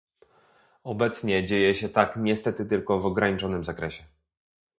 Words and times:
Obecnie 0.83 1.45
dzieje 1.45 1.75
się 1.75 1.89
tak 1.89 2.15
niestety 2.17 2.65
tylko 2.65 2.99
w 2.99 3.05
ograniczonym 3.05 3.63
zakresie 3.63 4.03